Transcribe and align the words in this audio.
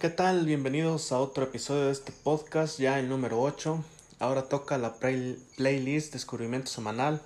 ¿Qué 0.00 0.08
tal? 0.08 0.46
Bienvenidos 0.46 1.12
a 1.12 1.18
otro 1.18 1.44
episodio 1.44 1.84
de 1.84 1.92
este 1.92 2.10
podcast, 2.10 2.80
ya 2.80 2.98
el 2.98 3.10
número 3.10 3.42
8. 3.42 3.84
Ahora 4.18 4.44
toca 4.44 4.78
la 4.78 4.94
playlist 4.94 6.14
Descubrimiento 6.14 6.70
Semanal 6.70 7.20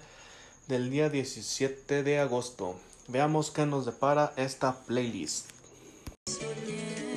del 0.67 0.91
día 0.91 1.09
17 1.09 2.03
de 2.03 2.19
agosto. 2.19 2.75
Veamos 3.07 3.53
qué 3.53 3.65
nos 3.65 3.87
depara 3.87 4.33
esta 4.35 4.75
playlist. 4.87 5.51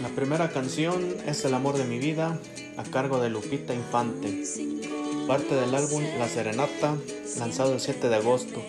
La 0.04 0.10
primera 0.10 0.52
canción 0.52 1.04
es 1.26 1.44
El 1.44 1.56
amor 1.56 1.76
de 1.76 1.86
mi 1.86 1.98
vida, 1.98 2.40
a 2.78 2.84
cargo 2.84 3.20
de 3.20 3.32
Lupita 3.32 3.74
Infante. 3.74 4.44
Parte 5.28 5.56
del 5.56 5.74
álbum 5.74 6.04
La 6.20 6.30
Serenata, 6.30 6.96
lanzado 7.40 7.74
el 7.74 7.80
7 7.80 8.10
de 8.10 8.16
agosto. 8.16 8.62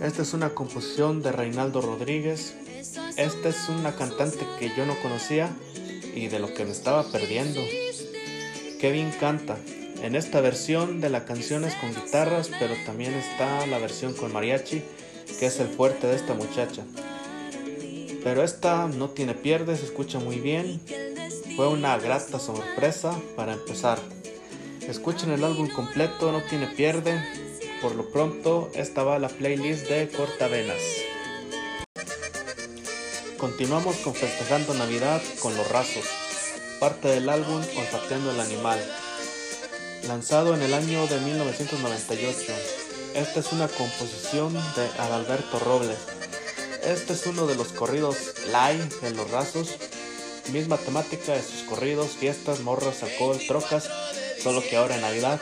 Esta 0.00 0.22
es 0.22 0.32
una 0.34 0.50
composición 0.50 1.20
de 1.20 1.32
Reinaldo 1.32 1.80
Rodríguez. 1.80 2.54
Esta 3.16 3.48
es 3.48 3.68
una 3.68 3.96
cantante 3.96 4.46
que 4.60 4.72
yo 4.76 4.86
no 4.86 4.94
conocía 5.02 5.50
y 6.18 6.28
de 6.28 6.40
lo 6.40 6.52
que 6.52 6.64
me 6.64 6.72
estaba 6.72 7.10
perdiendo. 7.10 7.60
Kevin 8.80 9.12
canta. 9.20 9.56
En 10.02 10.14
esta 10.14 10.40
versión 10.40 11.00
de 11.00 11.10
la 11.10 11.24
canción 11.24 11.64
es 11.64 11.74
con 11.74 11.94
guitarras, 11.94 12.50
pero 12.58 12.74
también 12.86 13.14
está 13.14 13.66
la 13.66 13.78
versión 13.78 14.14
con 14.14 14.32
mariachi, 14.32 14.82
que 15.38 15.46
es 15.46 15.60
el 15.60 15.68
fuerte 15.68 16.06
de 16.06 16.16
esta 16.16 16.34
muchacha. 16.34 16.84
Pero 18.22 18.42
esta 18.42 18.88
no 18.88 19.10
tiene 19.10 19.34
pierde, 19.34 19.76
se 19.76 19.84
escucha 19.84 20.18
muy 20.18 20.40
bien. 20.40 20.80
Fue 21.56 21.68
una 21.68 21.96
grata 21.98 22.38
sorpresa 22.38 23.16
para 23.36 23.54
empezar. 23.54 23.98
Escuchen 24.88 25.30
el 25.30 25.44
álbum 25.44 25.68
completo, 25.68 26.32
no 26.32 26.42
tiene 26.42 26.66
pierde. 26.66 27.22
Por 27.80 27.94
lo 27.94 28.10
pronto, 28.10 28.70
esta 28.74 29.04
va 29.04 29.16
a 29.16 29.18
la 29.20 29.28
playlist 29.28 29.88
de 29.88 30.08
Cortavenas. 30.08 30.82
Continuamos 33.38 33.96
con 33.98 34.14
Festejando 34.14 34.74
Navidad 34.74 35.22
con 35.40 35.56
Los 35.56 35.70
Rasos, 35.70 36.04
parte 36.78 37.08
del 37.08 37.28
álbum 37.28 37.60
Olfateando 37.76 38.30
el 38.30 38.40
Animal, 38.40 38.78
lanzado 40.06 40.54
en 40.54 40.62
el 40.62 40.74
año 40.74 41.06
de 41.06 41.18
1998. 41.20 42.52
Esta 43.14 43.40
es 43.40 43.52
una 43.52 43.66
composición 43.68 44.54
de 44.54 44.86
Adalberto 44.98 45.58
Robles. 45.58 45.98
Este 46.84 47.14
es 47.14 47.26
uno 47.26 47.46
de 47.46 47.56
los 47.56 47.68
corridos 47.68 48.16
live 48.46 48.88
de 49.02 49.10
Los 49.10 49.30
Rasos, 49.30 49.76
misma 50.52 50.76
temática 50.76 51.32
de 51.32 51.42
sus 51.42 51.62
corridos, 51.68 52.10
fiestas, 52.10 52.60
morras, 52.60 53.02
alcohol, 53.02 53.38
trocas, 53.46 53.88
solo 54.42 54.62
que 54.62 54.76
ahora 54.76 54.94
en 54.94 55.00
Navidad. 55.00 55.40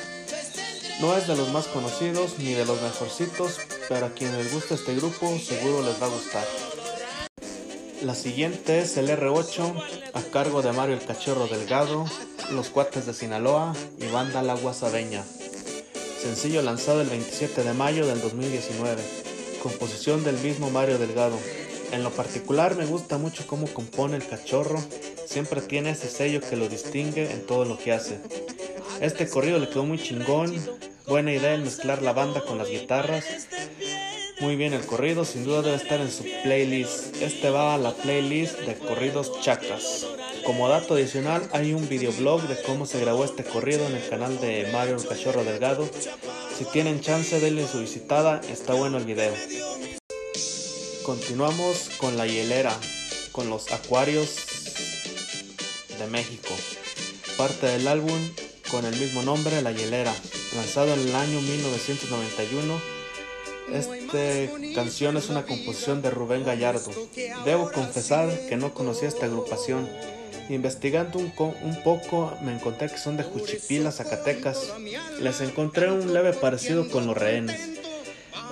No 1.00 1.14
es 1.14 1.26
de 1.28 1.36
los 1.36 1.50
más 1.50 1.66
conocidos 1.66 2.38
ni 2.38 2.54
de 2.54 2.64
los 2.64 2.80
mejorcitos, 2.80 3.58
pero 3.88 4.06
a 4.06 4.10
quienes 4.10 4.36
les 4.44 4.54
gusta 4.54 4.74
este 4.74 4.94
grupo 4.94 5.38
seguro 5.38 5.82
les 5.82 6.00
va 6.00 6.06
a 6.06 6.10
gustar. 6.10 6.65
La 8.02 8.14
siguiente 8.14 8.80
es 8.80 8.98
el 8.98 9.08
R8 9.08 9.74
a 10.12 10.22
cargo 10.30 10.60
de 10.60 10.70
Mario 10.72 10.96
el 10.96 11.04
Cachorro 11.04 11.46
Delgado, 11.46 12.04
Los 12.52 12.68
Cuates 12.68 13.06
de 13.06 13.14
Sinaloa 13.14 13.74
y 13.98 14.06
Banda 14.12 14.42
La 14.42 14.54
Guasabeña. 14.54 15.24
Sencillo 16.20 16.60
lanzado 16.60 17.00
el 17.00 17.08
27 17.08 17.62
de 17.62 17.72
mayo 17.72 18.06
del 18.06 18.20
2019. 18.20 19.02
Composición 19.62 20.24
del 20.24 20.36
mismo 20.38 20.70
Mario 20.70 20.98
Delgado. 20.98 21.38
En 21.90 22.02
lo 22.02 22.10
particular 22.10 22.76
me 22.76 22.84
gusta 22.84 23.16
mucho 23.16 23.46
cómo 23.46 23.66
compone 23.66 24.16
el 24.16 24.26
cachorro, 24.26 24.78
siempre 25.26 25.62
tiene 25.62 25.90
ese 25.90 26.10
sello 26.10 26.40
que 26.42 26.56
lo 26.56 26.68
distingue 26.68 27.32
en 27.32 27.46
todo 27.46 27.64
lo 27.64 27.78
que 27.78 27.92
hace. 27.92 28.20
Este 29.00 29.26
corrido 29.26 29.58
le 29.58 29.70
quedó 29.70 29.84
muy 29.84 29.98
chingón, 29.98 30.54
buena 31.06 31.32
idea 31.32 31.54
el 31.54 31.62
mezclar 31.62 32.02
la 32.02 32.12
banda 32.12 32.42
con 32.42 32.58
las 32.58 32.68
guitarras 32.68 33.24
muy 34.40 34.56
bien 34.56 34.74
el 34.74 34.84
corrido, 34.84 35.24
sin 35.24 35.44
duda 35.44 35.62
debe 35.62 35.76
estar 35.76 36.00
en 36.00 36.10
su 36.10 36.24
playlist. 36.42 37.16
Este 37.22 37.50
va 37.50 37.74
a 37.74 37.78
la 37.78 37.92
playlist 37.92 38.58
de 38.60 38.76
corridos 38.76 39.40
chacas. 39.40 40.06
Como 40.44 40.68
dato 40.68 40.94
adicional, 40.94 41.48
hay 41.52 41.72
un 41.72 41.88
videoblog 41.88 42.42
de 42.42 42.60
cómo 42.62 42.86
se 42.86 43.00
grabó 43.00 43.24
este 43.24 43.44
corrido 43.44 43.86
en 43.86 43.94
el 43.94 44.08
canal 44.08 44.40
de 44.40 44.68
Mario 44.72 44.96
el 44.96 45.06
Cachorro 45.06 45.44
Delgado. 45.44 45.88
Si 46.56 46.64
tienen 46.66 47.00
chance, 47.00 47.40
denle 47.40 47.66
su 47.66 47.80
visitada, 47.80 48.40
está 48.50 48.74
bueno 48.74 48.98
el 48.98 49.04
video. 49.04 49.34
Continuamos 51.04 51.90
con 51.98 52.16
la 52.16 52.26
hielera, 52.26 52.76
con 53.32 53.48
los 53.48 53.72
acuarios 53.72 54.36
de 55.98 56.06
México. 56.08 56.54
Parte 57.36 57.66
del 57.66 57.88
álbum 57.88 58.18
con 58.70 58.84
el 58.84 58.96
mismo 58.98 59.22
nombre, 59.22 59.62
La 59.62 59.70
Hielera, 59.70 60.12
lanzado 60.56 60.92
en 60.94 61.00
el 61.00 61.14
año 61.14 61.40
1991 61.40 62.95
esta 63.72 64.74
canción 64.74 65.16
es 65.16 65.28
una 65.28 65.44
composición 65.44 66.02
de 66.02 66.10
Rubén 66.10 66.44
Gallardo. 66.44 66.90
Debo 67.44 67.70
confesar 67.72 68.28
que 68.48 68.56
no 68.56 68.72
conocía 68.74 69.08
esta 69.08 69.26
agrupación. 69.26 69.88
Investigando 70.48 71.18
un, 71.18 71.32
un, 71.36 71.82
poco 71.82 72.32
me 72.42 72.54
encontré 72.54 72.88
que 72.88 72.98
son 72.98 73.16
de 73.16 73.24
Juchipila, 73.24 73.90
Zacatecas. 73.90 74.72
Les 75.20 75.40
encontré 75.40 75.90
un 75.90 76.14
leve 76.14 76.32
parecido 76.32 76.88
con 76.88 77.06
los 77.06 77.16
rehenes. 77.16 77.60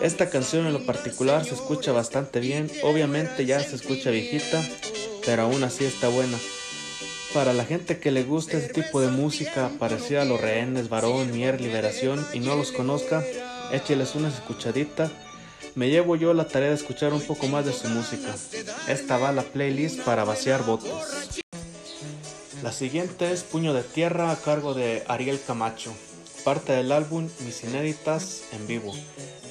Esta 0.02 0.28
canción 0.28 0.66
en 0.66 0.72
lo 0.72 0.84
particular 0.84 1.44
se 1.44 1.54
escucha 1.54 1.92
bastante 1.92 2.40
bien. 2.40 2.70
Obviamente 2.82 3.46
ya 3.46 3.60
se 3.60 3.76
escucha 3.76 4.10
viejita, 4.10 4.60
pero 5.24 5.42
aún 5.42 5.62
así 5.62 5.84
está 5.84 6.08
buena. 6.08 6.36
Para 7.32 7.52
la 7.52 7.64
gente 7.64 7.98
que 7.98 8.10
le 8.10 8.24
gusta 8.24 8.58
este 8.58 8.82
tipo 8.82 9.00
de 9.00 9.08
música 9.08 9.70
parecida 9.78 10.22
a 10.22 10.24
los 10.24 10.40
rehenes, 10.40 10.88
varón, 10.88 11.32
mier, 11.32 11.60
liberación 11.60 12.24
y 12.32 12.40
no 12.40 12.56
los 12.56 12.72
conozca, 12.72 13.24
écheles 13.72 14.14
una 14.14 14.28
escuchadita. 14.28 15.10
Me 15.74 15.90
llevo 15.90 16.16
yo 16.16 16.34
la 16.34 16.46
tarea 16.46 16.68
de 16.68 16.74
escuchar 16.74 17.12
un 17.12 17.22
poco 17.22 17.48
más 17.48 17.66
de 17.66 17.72
su 17.72 17.88
música. 17.88 18.34
Esta 18.88 19.18
va 19.18 19.30
a 19.30 19.32
la 19.32 19.42
playlist 19.42 20.00
para 20.00 20.24
vaciar 20.24 20.64
botes. 20.64 20.92
La 22.62 22.72
siguiente 22.72 23.30
es 23.32 23.42
Puño 23.42 23.74
de 23.74 23.82
Tierra 23.82 24.30
a 24.30 24.36
cargo 24.36 24.72
de 24.72 25.04
Ariel 25.08 25.40
Camacho, 25.46 25.92
parte 26.44 26.72
del 26.72 26.92
álbum 26.92 27.28
Mis 27.40 27.62
Inéditas 27.64 28.44
en 28.52 28.66
vivo, 28.66 28.94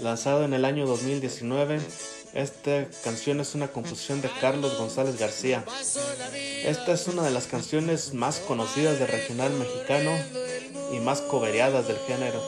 lanzado 0.02 0.46
en 0.46 0.54
el 0.54 0.66
año 0.66 0.88
2019. 0.88 1.80
Esta 2.34 2.88
canción 3.04 3.40
es 3.40 3.54
una 3.54 3.68
composición 3.68 4.22
de 4.22 4.30
Carlos 4.42 4.78
González 4.80 5.20
García. 5.20 5.64
Esta 6.64 6.94
es 6.94 7.08
una 7.08 7.22
de 7.22 7.30
las 7.30 7.46
canciones 7.46 8.16
más 8.16 8.40
conocidas 8.40 8.98
del 8.98 9.10
regional 9.10 9.52
mexicano 9.54 10.12
y 10.92 11.00
más 11.00 11.22
cobereadas 11.22 11.88
del 11.88 11.98
género. 12.08 12.42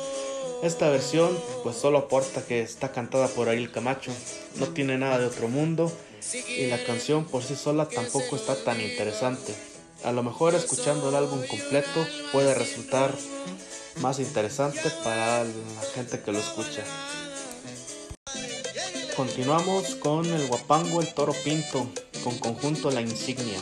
Esta 0.65 0.89
versión 0.89 1.29
pues 1.61 1.75
solo 1.75 1.99
aporta 1.99 2.43
que 2.43 2.61
está 2.61 2.91
cantada 2.91 3.27
por 3.27 3.49
Ariel 3.49 3.71
Camacho, 3.71 4.11
no 4.55 4.65
tiene 4.69 4.97
nada 4.97 5.19
de 5.19 5.27
otro 5.27 5.47
mundo 5.47 5.91
y 6.57 6.65
la 6.65 6.83
canción 6.83 7.23
por 7.25 7.43
sí 7.43 7.55
sola 7.55 7.87
tampoco 7.87 8.35
está 8.35 8.55
tan 8.55 8.81
interesante. 8.81 9.53
A 10.03 10.11
lo 10.11 10.23
mejor 10.23 10.55
escuchando 10.55 11.09
el 11.09 11.15
álbum 11.15 11.45
completo 11.45 12.07
puede 12.31 12.55
resultar 12.55 13.13
más 14.01 14.17
interesante 14.17 14.89
para 15.03 15.43
la 15.43 15.81
gente 15.93 16.19
que 16.21 16.31
lo 16.31 16.39
escucha. 16.39 16.83
Continuamos 19.15 19.93
con 19.97 20.25
el 20.25 20.47
guapango 20.47 20.99
El 20.99 21.13
Toro 21.13 21.35
Pinto 21.43 21.87
con 22.23 22.39
conjunto 22.39 22.89
La 22.89 23.01
Insignia, 23.01 23.61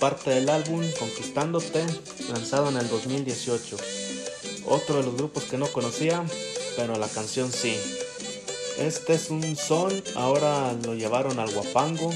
parte 0.00 0.30
del 0.30 0.48
álbum 0.48 0.82
Conquistándote 0.98 1.84
lanzado 2.30 2.70
en 2.70 2.78
el 2.78 2.88
2018 2.88 3.76
otro 4.66 4.96
de 4.96 5.04
los 5.04 5.16
grupos 5.16 5.44
que 5.44 5.58
no 5.58 5.66
conocía, 5.66 6.24
pero 6.76 6.96
la 6.96 7.08
canción 7.08 7.52
sí. 7.52 7.76
Este 8.78 9.14
es 9.14 9.30
un 9.30 9.56
son, 9.56 10.02
ahora 10.16 10.72
lo 10.84 10.94
llevaron 10.94 11.38
al 11.38 11.52
guapango. 11.52 12.12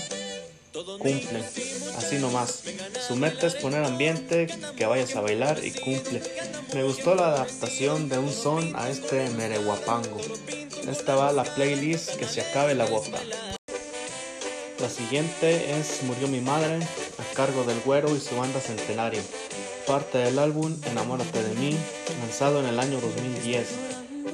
Cumple, 0.73 1.43
así 1.97 2.17
nomás. 2.17 2.63
Su 3.07 3.17
meta 3.17 3.47
es 3.47 3.55
poner 3.55 3.85
ambiente, 3.85 4.47
que 4.77 4.87
vayas 4.87 5.17
a 5.17 5.21
bailar 5.21 5.65
y 5.65 5.71
cumple. 5.73 6.23
Me 6.75 6.83
gustó 6.83 7.15
la 7.15 7.29
adaptación 7.29 8.09
de 8.09 8.19
un 8.19 8.33
son 8.33 8.75
a 8.77 8.91
este 8.91 9.29
mere 9.31 9.59
guapango. 9.59 10.19
Esta 10.89 11.15
va 11.15 11.29
a 11.29 11.33
la 11.33 11.45
playlist 11.45 12.17
que 12.17 12.27
se 12.27 12.41
acabe 12.41 12.75
la 12.75 12.87
bota. 12.87 13.19
La 14.81 14.91
siguiente 14.91 15.79
es 15.79 16.03
Murió 16.03 16.29
mi 16.29 16.41
madre, 16.41 16.77
a 16.77 17.35
cargo 17.35 17.65
del 17.65 17.81
güero 17.81 18.15
y 18.15 18.21
su 18.21 18.37
banda 18.37 18.61
centenario 18.61 19.23
parte 19.87 20.19
del 20.19 20.39
álbum 20.39 20.77
Enamórate 20.91 21.43
de 21.43 21.55
mí, 21.55 21.77
lanzado 22.21 22.61
en 22.61 22.67
el 22.67 22.81
año 22.81 23.01
2010. 23.01 23.69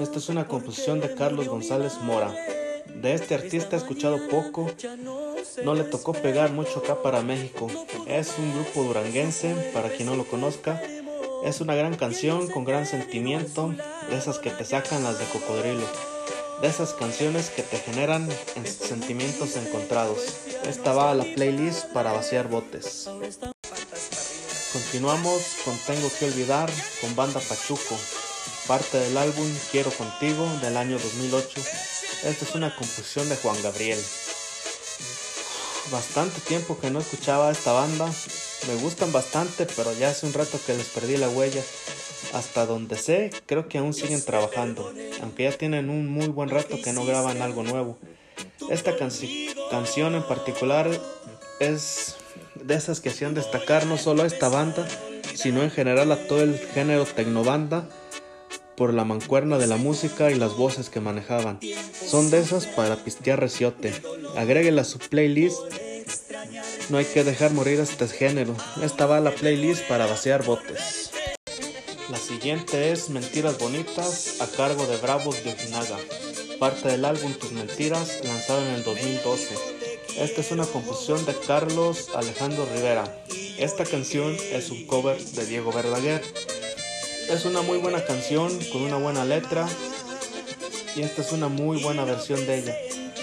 Esta 0.00 0.18
es 0.18 0.28
una 0.30 0.48
composición 0.48 1.00
de 1.00 1.14
Carlos 1.14 1.48
González 1.48 1.98
Mora. 2.02 2.34
De 2.94 3.12
este 3.12 3.34
artista 3.34 3.76
he 3.76 3.78
escuchado 3.78 4.28
poco, 4.28 4.70
no 5.64 5.74
le 5.74 5.84
tocó 5.84 6.14
pegar 6.14 6.52
mucho 6.52 6.78
acá 6.78 7.02
para 7.02 7.20
México. 7.20 7.68
Es 8.06 8.32
un 8.38 8.52
grupo 8.54 8.82
duranguense, 8.82 9.54
para 9.74 9.90
quien 9.90 10.08
no 10.08 10.16
lo 10.16 10.24
conozca. 10.24 10.80
Es 11.44 11.60
una 11.60 11.74
gran 11.74 11.96
canción 11.96 12.48
con 12.48 12.64
gran 12.64 12.86
sentimiento, 12.86 13.74
de 14.08 14.16
esas 14.16 14.38
que 14.38 14.50
te 14.50 14.64
sacan 14.64 15.04
las 15.04 15.18
de 15.18 15.26
cocodrilo, 15.26 15.86
de 16.62 16.68
esas 16.68 16.94
canciones 16.94 17.50
que 17.50 17.62
te 17.62 17.76
generan 17.78 18.28
sentimientos 18.64 19.56
encontrados. 19.56 20.18
Esta 20.66 20.94
va 20.94 21.10
a 21.10 21.14
la 21.14 21.24
playlist 21.24 21.92
para 21.92 22.12
vaciar 22.12 22.48
botes. 22.48 23.08
Continuamos 24.72 25.56
con 25.66 25.76
Tengo 25.80 26.10
que 26.18 26.24
olvidar 26.24 26.70
con 27.02 27.14
Banda 27.14 27.40
Pachuco, 27.40 27.98
parte 28.66 28.98
del 28.98 29.18
álbum 29.18 29.46
Quiero 29.70 29.90
contigo 29.90 30.48
del 30.62 30.78
año 30.78 30.98
2008. 30.98 31.60
Esta 32.24 32.44
es 32.46 32.54
una 32.54 32.74
composición 32.74 33.28
de 33.28 33.36
Juan 33.36 33.60
Gabriel. 33.62 33.98
Bastante 35.90 36.40
tiempo 36.40 36.78
que 36.80 36.90
no 36.90 37.00
escuchaba 37.00 37.50
esta 37.50 37.72
banda 37.72 38.10
Me 38.66 38.76
gustan 38.76 39.12
bastante, 39.12 39.66
pero 39.76 39.92
ya 39.92 40.08
hace 40.08 40.24
un 40.24 40.32
rato 40.32 40.58
que 40.64 40.74
les 40.74 40.86
perdí 40.86 41.18
la 41.18 41.28
huella. 41.28 41.62
Hasta 42.32 42.64
donde 42.64 42.96
sé, 42.96 43.30
creo 43.44 43.68
que 43.68 43.76
aún 43.76 43.92
siguen 43.92 44.24
trabajando, 44.24 44.90
aunque 45.20 45.42
ya 45.42 45.52
tienen 45.52 45.90
un 45.90 46.08
muy 46.08 46.28
buen 46.28 46.48
rato 46.48 46.80
que 46.82 46.94
no 46.94 47.04
graban 47.04 47.42
algo 47.42 47.62
nuevo. 47.62 47.98
Esta 48.70 48.96
canción 48.96 50.14
en 50.14 50.22
particular 50.22 50.88
es 51.60 52.16
de 52.64 52.74
esas 52.74 53.00
que 53.00 53.10
hacían 53.10 53.34
destacar 53.34 53.86
no 53.86 53.98
solo 53.98 54.22
a 54.22 54.26
esta 54.26 54.48
banda, 54.48 54.86
sino 55.34 55.62
en 55.62 55.70
general 55.70 56.12
a 56.12 56.26
todo 56.26 56.42
el 56.42 56.58
género 56.58 57.04
tecnobanda 57.04 57.88
por 58.76 58.94
la 58.94 59.04
mancuerna 59.04 59.58
de 59.58 59.66
la 59.66 59.76
música 59.76 60.30
y 60.30 60.34
las 60.34 60.54
voces 60.56 60.88
que 60.88 61.00
manejaban. 61.00 61.60
Son 61.94 62.30
de 62.30 62.40
esas 62.40 62.66
para 62.66 62.96
pistear 62.96 63.40
reciote. 63.40 63.92
Agréguela 64.36 64.82
a 64.82 64.84
su 64.84 64.98
playlist. 64.98 65.60
No 66.88 66.98
hay 66.98 67.04
que 67.04 67.24
dejar 67.24 67.52
morir 67.52 67.80
este 67.80 68.08
género. 68.08 68.54
Esta 68.82 69.06
va 69.06 69.18
a 69.18 69.20
la 69.20 69.30
playlist 69.30 69.86
para 69.88 70.06
vaciar 70.06 70.44
botes. 70.44 71.10
La 72.10 72.18
siguiente 72.18 72.92
es 72.92 73.08
Mentiras 73.08 73.58
Bonitas 73.58 74.40
a 74.40 74.46
cargo 74.46 74.86
de 74.86 74.96
Bravos 74.98 75.42
de 75.44 75.52
Ojinaga, 75.52 75.96
parte 76.58 76.88
del 76.88 77.04
álbum 77.04 77.32
Tus 77.34 77.52
Mentiras 77.52 78.20
lanzado 78.24 78.62
en 78.66 78.74
el 78.74 78.82
2012. 78.82 79.81
Esta 80.18 80.42
es 80.42 80.50
una 80.50 80.66
composición 80.66 81.24
de 81.24 81.34
Carlos 81.34 82.10
Alejandro 82.14 82.66
Rivera. 82.74 83.04
Esta 83.58 83.84
canción 83.84 84.36
es 84.52 84.70
un 84.70 84.86
cover 84.86 85.18
de 85.18 85.46
Diego 85.46 85.72
Verdaguer. 85.72 86.22
Es 87.30 87.44
una 87.46 87.62
muy 87.62 87.78
buena 87.78 88.04
canción 88.04 88.50
con 88.72 88.82
una 88.82 88.96
buena 88.96 89.24
letra 89.24 89.66
y 90.94 91.00
esta 91.00 91.22
es 91.22 91.32
una 91.32 91.48
muy 91.48 91.82
buena 91.82 92.04
versión 92.04 92.46
de 92.46 92.58
ella. 92.58 92.76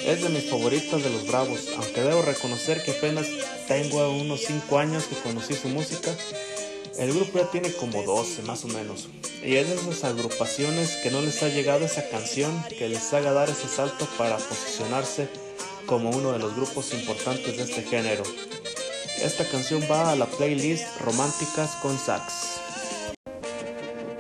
Es 0.04 0.24
de 0.24 0.30
mis 0.30 0.50
favoritas 0.50 1.04
de 1.04 1.10
los 1.12 1.28
Bravos, 1.28 1.68
aunque 1.78 2.02
debo 2.02 2.24
reconocer 2.24 2.84
que 2.84 2.92
apenas 2.92 3.28
tengo 3.68 4.10
unos 4.10 4.42
5 4.42 4.78
años 4.80 5.04
que 5.04 5.16
conocí 5.16 5.54
su 5.54 5.70
música. 5.70 6.12
El 6.98 7.14
grupo 7.14 7.38
ya 7.38 7.52
tiene 7.52 7.72
como 7.72 8.02
12 8.02 8.42
más 8.42 8.66
o 8.66 8.68
menos. 8.68 9.10
Y 9.44 9.56
es 9.56 9.70
de 9.70 9.76
esas 9.76 10.04
agrupaciones 10.06 10.98
que 11.04 11.12
no 11.12 11.22
les 11.22 11.42
ha 11.44 11.50
llegado 11.50 11.86
esa 11.86 12.10
canción 12.10 12.52
que 12.78 12.90
les 12.90 13.14
haga 13.14 13.32
dar 13.32 13.50
ese 13.50 13.68
salto 13.68 14.08
para 14.18 14.38
posicionarse 14.38 15.30
como 15.90 16.12
uno 16.12 16.32
de 16.34 16.38
los 16.38 16.56
grupos 16.56 16.94
importantes 16.94 17.58
de 17.58 17.64
este 17.64 17.82
género. 17.82 18.22
Esta 19.24 19.44
canción 19.44 19.82
va 19.90 20.12
a 20.12 20.16
la 20.16 20.28
playlist 20.28 21.02
Románticas 21.02 21.78
con 21.82 21.98
Sax. 21.98 22.62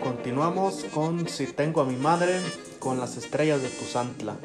Continuamos 0.03 0.85
con 0.91 1.29
Si 1.29 1.45
tengo 1.45 1.81
a 1.81 1.85
mi 1.85 1.95
madre 1.95 2.39
con 2.79 2.99
las 2.99 3.17
estrellas 3.17 3.61
de 3.61 3.69
Tuzantla, 3.69 4.35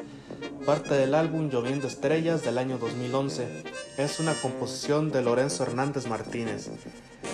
parte 0.67 0.93
del 0.93 1.15
álbum 1.15 1.49
Lloviendo 1.49 1.87
Estrellas 1.87 2.43
del 2.43 2.59
año 2.59 2.77
2011. 2.77 3.63
Es 3.97 4.19
una 4.19 4.35
composición 4.35 5.11
de 5.11 5.23
Lorenzo 5.23 5.63
Hernández 5.63 6.05
Martínez. 6.05 6.69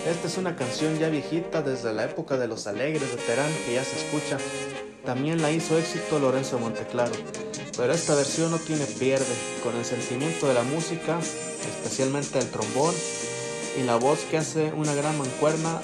Esta 0.08 0.28
es 0.28 0.38
una 0.38 0.56
canción 0.56 1.00
ya 1.00 1.10
viejita 1.10 1.62
desde 1.62 1.94
la 1.94 2.06
época 2.06 2.38
de 2.38 2.48
Los 2.48 2.66
Alegres 2.66 3.12
de 3.12 3.22
Terán 3.24 3.52
que 3.66 3.74
ya 3.74 3.84
se 3.84 3.98
escucha. 3.98 4.38
También 5.04 5.42
la 5.42 5.52
hizo 5.52 5.78
éxito 5.78 6.18
Lorenzo 6.18 6.60
Monteclaro, 6.60 7.12
pero 7.78 7.94
esta 7.94 8.16
versión 8.16 8.52
no 8.52 8.58
tiene 8.58 8.86
pierde, 8.86 9.34
con 9.64 9.76
el 9.76 9.86
sentimiento 9.86 10.48
de 10.48 10.54
la 10.54 10.64
música, 10.64 11.20
especialmente 11.20 12.40
el 12.40 12.50
trombón, 12.50 12.94
y 13.78 13.84
la 13.84 13.96
voz 13.96 14.20
que 14.30 14.38
hace 14.38 14.74
una 14.74 14.94
gran 14.94 15.18
mancuerna 15.18 15.82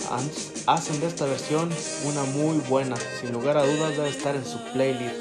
hacen 0.66 1.00
de 1.00 1.08
esta 1.08 1.26
versión 1.26 1.70
una 2.06 2.24
muy 2.24 2.58
buena. 2.68 2.98
Sin 3.22 3.32
lugar 3.32 3.58
a 3.58 3.66
dudas 3.66 3.96
debe 3.96 4.10
estar 4.10 4.36
en 4.36 4.46
su 4.46 4.58
playlist. 4.74 5.16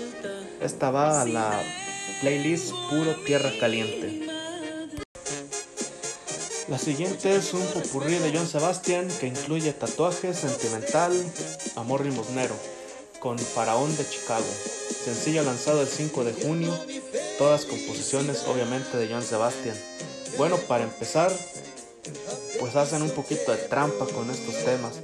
Esta 0.61 0.91
va 0.91 1.21
a 1.21 1.25
la 1.27 1.63
playlist 2.21 2.73
Puro 2.91 3.15
Tierra 3.25 3.53
Caliente. 3.61 4.27
La 6.69 6.79
siguiente 6.79 7.37
es 7.37 7.55
un 7.55 7.65
popurrí 7.67 8.15
de 8.15 8.37
John 8.37 8.49
Sebastian 8.49 9.07
que 9.21 9.29
incluye 9.29 9.73
tatuajes, 9.73 10.37
sentimental, 10.37 11.13
amor 11.77 12.05
limosnero, 12.05 12.57
con 13.27 13.41
Faraón 13.41 13.97
de 13.97 14.09
Chicago. 14.09 14.47
Sencillo 15.05 15.43
lanzado 15.43 15.83
el 15.83 15.89
5 15.89 16.23
de 16.23 16.33
junio, 16.33 16.73
todas 17.39 17.65
composiciones 17.65 18.45
obviamente 18.47 18.97
de 18.97 19.09
John 19.13 19.25
Sebastian. 19.25 19.77
Bueno, 20.39 20.59
para 20.69 20.85
empezar, 20.85 21.33
pues 22.61 22.77
hacen 22.77 23.03
un 23.03 23.11
poquito 23.11 23.51
de 23.51 23.59
trampa 23.59 24.07
con 24.07 24.31
estos 24.31 24.55
temas, 24.65 25.01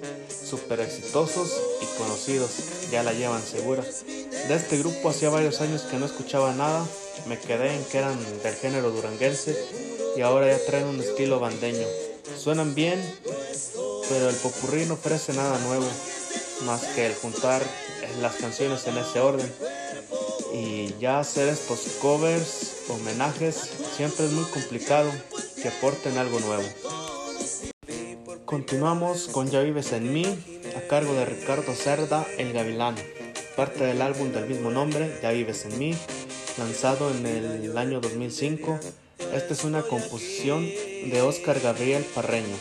súper 0.49 0.79
exitosos 0.79 1.51
y 1.81 1.99
conocidos, 1.99 2.51
ya 2.93 3.03
la 3.03 3.13
llevan 3.13 3.43
segura. 3.43 3.83
De 3.83 4.55
este 4.55 4.79
grupo 4.79 5.09
hacía 5.09 5.29
varios 5.29 5.61
años 5.61 5.83
que 5.83 5.97
no 5.97 6.07
escuchaba 6.07 6.55
nada, 6.55 6.87
me 7.27 7.41
quedé 7.41 7.75
en 7.75 7.85
que 7.87 7.99
eran 7.99 8.17
del 8.45 8.55
género 8.55 8.93
duranguense 8.93 9.59
y 10.17 10.21
ahora 10.21 10.47
ya 10.47 10.65
traen 10.65 10.87
un 10.87 11.01
estilo 11.01 11.41
bandeño. 11.41 11.89
Suenan 12.39 12.73
bien, 12.77 13.03
pero 14.09 14.31
el 14.31 14.37
popurrí 14.37 14.87
no 14.87 14.95
ofrece 14.95 15.33
nada 15.33 15.59
nuevo, 15.59 15.89
más 16.67 16.85
que 16.95 17.07
el 17.07 17.17
juntar 17.17 17.63
las 18.21 18.37
canciones 18.37 18.87
en 18.87 18.99
ese 18.99 19.21
orden. 19.21 19.51
Y 20.53 20.95
ya 21.01 21.21
hacer 21.21 21.49
estos 21.49 21.81
covers, 22.01 22.83
homenajes, 22.89 23.57
siempre 23.97 24.27
es 24.27 24.33
muy 24.33 24.45
complicado 24.45 25.11
que 25.61 25.69
aporten 25.69 26.19
algo 26.19 26.41
nuevo. 26.41 26.65
Continuamos 28.45 29.29
con 29.29 29.51
Ya 29.51 29.61
vives 29.61 29.93
en 29.93 30.13
mí, 30.13 30.27
a 30.77 30.87
cargo 30.89 31.15
de 31.15 31.25
Ricardo 31.25 31.73
Cerda, 31.75 32.27
El 32.37 32.53
Gavilán, 32.53 32.97
parte 33.57 33.85
del 33.85 34.03
álbum 34.03 34.33
del 34.33 34.47
mismo 34.47 34.71
nombre, 34.71 35.19
Ya 35.23 35.31
vives 35.31 35.65
en 35.65 35.79
mí, 35.79 35.97
lanzado 36.59 37.11
en 37.11 37.27
el 37.27 37.79
año 37.79 38.01
2005. 38.01 38.79
Esta 39.33 39.55
es 39.55 39.65
una 39.65 39.83
composición 39.83 40.67
de 40.67 41.23
Oscar 41.23 41.61
Gabriel 41.61 42.05
Parreño. 42.15 42.57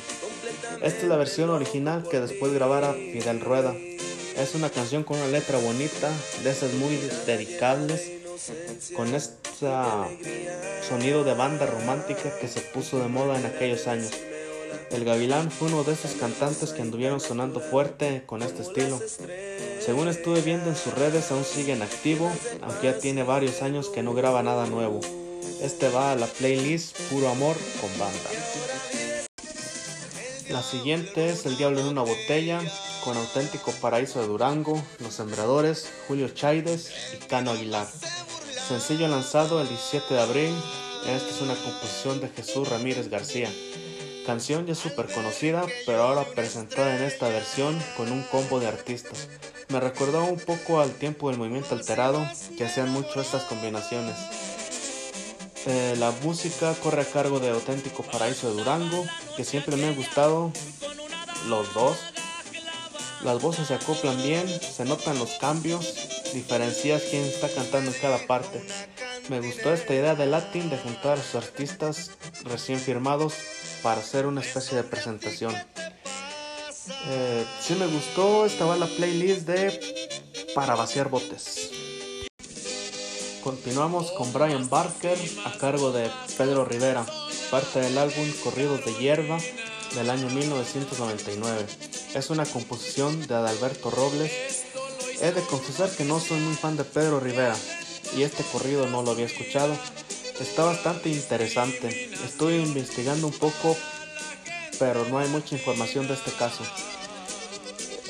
Esta 0.82 1.02
es 1.02 1.04
la 1.04 1.18
versión 1.18 1.50
original 1.50 2.08
que 2.10 2.20
después 2.22 2.54
grabara 2.54 2.94
Fidel 2.94 3.42
Rueda. 3.42 3.76
Es 4.38 4.56
una 4.56 4.70
canción 4.70 5.04
con 5.04 5.18
una 5.18 5.28
letra 5.28 5.58
bonita, 5.58 6.10
de 6.44 6.50
esas 6.50 6.74
muy 6.74 6.96
dedicables, 7.26 8.12
con 8.96 9.14
este 9.14 9.68
sonido 10.88 11.24
de 11.24 11.34
banda 11.34 11.66
romántica 11.66 12.38
que 12.40 12.48
se 12.48 12.62
puso 12.62 13.00
de 13.00 13.08
moda 13.08 13.40
en 13.40 13.46
aquellos 13.46 13.88
años. 13.88 14.12
El 14.92 15.06
Gavilán 15.06 15.52
fue 15.52 15.68
uno 15.68 15.84
de 15.84 15.94
esos 15.94 16.12
cantantes 16.12 16.72
que 16.72 16.82
anduvieron 16.82 17.20
sonando 17.20 17.60
fuerte 17.60 18.24
con 18.26 18.42
este 18.42 18.64
estilo. 18.64 19.00
Según 19.80 20.08
estuve 20.08 20.42
viendo 20.42 20.70
en 20.70 20.76
sus 20.76 20.94
redes, 20.94 21.32
aún 21.32 21.46
sigue 21.46 21.74
en 21.74 21.82
activo, 21.82 22.32
aunque 22.62 22.88
ya 22.88 23.00
tiene 23.00 23.24
varios 23.24 23.62
años 23.62 23.90
que 23.90 24.04
no 24.04 24.14
graba 24.14 24.44
nada 24.44 24.66
nuevo. 24.66 25.00
Este 25.62 25.90
va 25.90 26.12
a 26.12 26.16
la 26.16 26.28
playlist 26.28 26.98
Puro 27.10 27.30
Amor 27.30 27.56
con 27.80 27.90
Banda. 28.00 28.30
La 30.50 30.62
siguiente 30.62 31.30
es 31.30 31.46
El 31.46 31.56
Diablo 31.56 31.80
en 31.80 31.88
una 31.88 32.02
Botella, 32.02 32.60
con 33.04 33.18
auténtico 33.18 33.72
paraíso 33.82 34.22
de 34.22 34.28
Durango, 34.28 34.82
Los 35.00 35.16
Sembradores, 35.16 35.90
Julio 36.08 36.30
Chaides 36.30 36.92
y 37.14 37.18
Cano 37.26 37.52
Aguilar. 37.52 37.88
Sencillo 38.68 39.08
lanzado 39.08 39.62
el 39.62 39.68
17 39.68 40.14
de 40.14 40.22
abril, 40.22 40.56
esta 41.08 41.30
es 41.30 41.42
una 41.42 41.56
composición 41.56 42.22
de 42.22 42.30
Jesús 42.30 42.70
Ramírez 42.70 43.10
García. 43.10 43.50
Canción 44.26 44.68
ya 44.68 44.76
súper 44.76 45.08
conocida, 45.12 45.66
pero 45.86 46.04
ahora 46.04 46.26
presentada 46.36 46.96
en 46.96 47.04
esta 47.04 47.28
versión 47.28 47.82
con 47.98 48.12
un 48.12 48.24
combo 48.24 48.60
de 48.60 48.68
artistas. 48.68 49.28
Me 49.70 49.80
recordó 49.80 50.24
un 50.26 50.40
poco 50.40 50.80
al 50.80 50.92
tiempo 50.92 51.30
del 51.30 51.40
movimiento 51.40 51.74
alterado, 51.74 52.26
que 52.58 52.66
hacían 52.66 52.90
mucho 52.90 53.20
estas 53.20 53.44
combinaciones. 53.44 54.16
Eh, 55.66 55.96
la 55.98 56.12
música 56.24 56.74
corre 56.82 57.02
a 57.02 57.06
cargo 57.06 57.40
de 57.40 57.50
Auténtico 57.50 58.04
Paraíso 58.04 58.50
de 58.50 58.58
Durango, 58.58 59.06
que 59.36 59.44
siempre 59.44 59.76
me 59.76 59.88
ha 59.88 59.94
gustado, 59.94 60.52
los 61.48 61.74
dos. 61.74 61.98
Las 63.24 63.40
voces 63.40 63.68
se 63.68 63.76
acoplan 63.76 64.18
bien, 64.18 64.48
se 64.48 64.84
notan 64.84 65.20
los 65.20 65.32
cambios, 65.34 65.94
diferencias 66.34 67.04
quién 67.10 67.24
está 67.24 67.50
cantando 67.50 67.92
en 67.92 67.98
cada 68.00 68.18
parte. 68.26 68.66
Me 69.30 69.40
gustó 69.40 69.72
esta 69.72 69.94
idea 69.94 70.16
de 70.16 70.26
Latin 70.26 70.72
de 70.72 70.80
juntar 70.80 71.20
a 71.20 71.24
sus 71.24 71.36
artistas 71.36 72.12
recién 72.44 72.80
firmados 72.80 73.36
para 73.84 74.02
hacer 74.02 74.26
una 74.26 74.42
especie 74.42 74.76
de 74.76 74.84
presentación. 74.84 75.56
Eh, 77.10 77.46
si 77.62 77.76
me 77.76 77.86
gustó, 77.86 78.48
estaba 78.48 78.76
la 78.76 78.88
playlist 78.88 79.48
de 79.48 79.80
Para 80.56 80.76
vaciar 80.76 81.10
botes. 81.10 81.70
Continuamos 83.44 84.12
con 84.12 84.34
Brian 84.34 84.68
Barker 84.68 85.18
a 85.46 85.58
cargo 85.58 85.92
de 85.92 86.10
Pedro 86.38 86.66
Rivera, 86.66 87.06
parte 87.52 87.82
del 87.82 87.98
álbum 87.98 88.32
Corridos 88.44 88.84
de 88.84 88.94
Hierba 88.96 89.38
del 89.96 90.10
año 90.10 90.28
1999. 90.30 91.91
Es 92.14 92.30
una 92.30 92.46
composición 92.46 93.28
de 93.28 93.36
Adalberto 93.36 93.90
Robles. 93.90 94.32
He 95.22 95.32
de 95.32 95.42
confesar 95.44 95.90
que 95.90 96.04
no 96.04 96.20
soy 96.20 96.40
muy 96.40 96.56
fan 96.56 96.78
de 96.78 96.84
Pedro 96.84 97.20
Rivera 97.20 97.56
y 98.16 98.24
este 98.24 98.44
corrido 98.44 98.88
no 98.88 99.02
lo 99.02 99.12
había 99.12 99.26
escuchado, 99.26 99.78
Está 100.42 100.64
bastante 100.66 101.10
interesante. 101.10 102.10
Estoy 102.26 102.56
investigando 102.56 103.28
un 103.28 103.34
poco, 103.34 103.78
pero 104.80 105.06
no 105.08 105.20
hay 105.20 105.30
mucha 105.30 105.56
información 105.56 106.08
de 106.08 106.16
este 106.16 106.32
caso. 106.32 106.64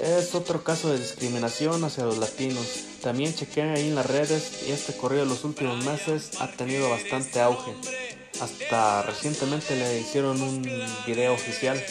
Es 0.01 0.33
otro 0.33 0.63
caso 0.63 0.93
de 0.93 0.99
discriminación 0.99 1.83
hacia 1.83 2.05
los 2.05 2.19
latinos. 2.19 2.85
También 3.01 3.35
chequeé 3.35 3.71
ahí 3.71 3.89
en 3.89 3.95
las 3.95 4.05
redes 4.05 4.63
y 4.65 4.71
este 4.71 4.95
corrido 4.95 5.23
en 5.23 5.29
los 5.29 5.43
últimos 5.43 5.83
meses 5.83 6.31
ha 6.39 6.47
tenido 6.47 6.89
bastante 6.89 7.41
auge. 7.41 7.73
Hasta 8.39 9.01
recientemente 9.01 9.75
le 9.75 9.99
hicieron 9.99 10.41
un 10.41 10.61
video 11.05 11.33
oficial. 11.33 11.83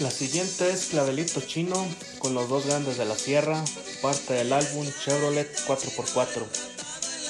La 0.00 0.10
siguiente 0.10 0.72
es 0.72 0.86
Clavelito 0.86 1.40
Chino 1.40 1.86
con 2.18 2.34
los 2.34 2.48
dos 2.48 2.66
grandes 2.66 2.98
de 2.98 3.04
la 3.04 3.16
sierra, 3.16 3.64
parte 4.02 4.34
del 4.34 4.52
álbum 4.52 4.84
Chevrolet 5.04 5.48
4x4. 5.68 6.42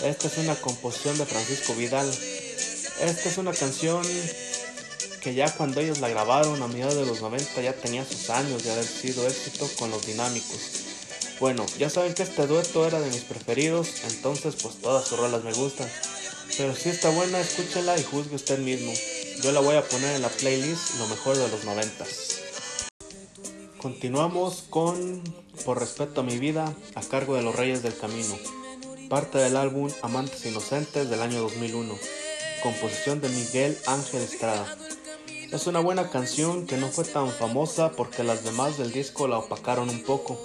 Esta 0.04 0.28
es 0.28 0.38
una 0.38 0.54
composición 0.56 1.18
de 1.18 1.26
Francisco 1.26 1.74
Vidal. 1.74 2.10
Esta 3.02 3.28
es 3.28 3.36
una 3.36 3.52
canción 3.52 4.02
que 5.20 5.34
ya 5.34 5.54
cuando 5.54 5.80
ellos 5.80 6.00
la 6.00 6.08
grabaron 6.08 6.62
a 6.62 6.68
mediados 6.68 6.94
de 6.94 7.04
los 7.04 7.20
90 7.20 7.60
ya 7.60 7.74
tenía 7.74 8.02
sus 8.06 8.30
años 8.30 8.64
de 8.64 8.72
haber 8.72 8.86
sido 8.86 9.26
éxito 9.26 9.68
con 9.78 9.90
los 9.90 10.06
dinámicos. 10.06 10.58
Bueno, 11.40 11.66
ya 11.78 11.90
saben 11.90 12.14
que 12.14 12.22
este 12.22 12.46
dueto 12.46 12.86
era 12.86 12.98
de 12.98 13.10
mis 13.10 13.24
preferidos, 13.24 13.88
entonces 14.08 14.54
pues 14.62 14.76
todas 14.80 15.06
sus 15.06 15.18
rolas 15.18 15.44
me 15.44 15.52
gustan. 15.52 15.90
Pero 16.56 16.74
si 16.74 16.88
está 16.88 17.10
buena, 17.10 17.40
escúchenla 17.40 17.98
y 17.98 18.04
juzgue 18.04 18.36
usted 18.36 18.58
mismo. 18.58 18.92
Yo 19.42 19.52
la 19.52 19.60
voy 19.60 19.76
a 19.76 19.86
poner 19.86 20.16
en 20.16 20.22
la 20.22 20.30
playlist 20.30 20.94
lo 20.98 21.08
mejor 21.08 21.36
de 21.36 21.48
los 21.48 21.64
noventas. 21.64 22.43
Continuamos 23.84 24.64
con 24.70 25.22
Por 25.66 25.78
respeto 25.78 26.22
a 26.22 26.24
mi 26.24 26.38
vida 26.38 26.74
a 26.94 27.02
cargo 27.02 27.34
de 27.34 27.42
los 27.42 27.54
Reyes 27.54 27.82
del 27.82 27.94
Camino, 27.94 28.34
parte 29.10 29.36
del 29.36 29.58
álbum 29.58 29.90
Amantes 30.00 30.46
Inocentes 30.46 31.10
del 31.10 31.20
año 31.20 31.42
2001, 31.42 31.94
composición 32.62 33.20
de 33.20 33.28
Miguel 33.28 33.76
Ángel 33.86 34.22
Estrada. 34.22 34.74
Es 35.52 35.66
una 35.66 35.80
buena 35.80 36.08
canción 36.08 36.66
que 36.66 36.78
no 36.78 36.88
fue 36.88 37.04
tan 37.04 37.28
famosa 37.28 37.90
porque 37.90 38.24
las 38.24 38.42
demás 38.42 38.78
del 38.78 38.90
disco 38.90 39.28
la 39.28 39.36
opacaron 39.36 39.90
un 39.90 40.02
poco, 40.02 40.40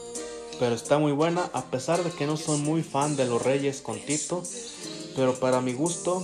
pero 0.60 0.76
está 0.76 0.98
muy 0.98 1.14
buena 1.14 1.50
a 1.54 1.64
pesar 1.64 2.04
de 2.04 2.12
que 2.12 2.26
no 2.28 2.36
soy 2.36 2.60
muy 2.60 2.84
fan 2.84 3.16
de 3.16 3.24
los 3.24 3.42
Reyes 3.42 3.80
con 3.80 4.02
Tito, 4.02 4.44
pero 5.16 5.40
para 5.40 5.62
mi 5.62 5.72
gusto 5.72 6.22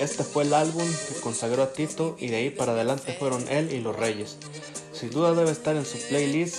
este 0.00 0.24
fue 0.24 0.44
el 0.44 0.54
álbum 0.54 0.86
que 1.06 1.20
consagró 1.20 1.64
a 1.64 1.74
Tito 1.74 2.16
y 2.18 2.28
de 2.28 2.36
ahí 2.36 2.48
para 2.50 2.72
adelante 2.72 3.14
fueron 3.18 3.46
él 3.50 3.74
y 3.74 3.80
los 3.80 3.94
Reyes. 3.94 4.38
Sin 4.98 5.10
duda 5.10 5.34
debe 5.34 5.50
estar 5.50 5.76
en 5.76 5.84
su 5.84 5.98
playlist. 6.08 6.56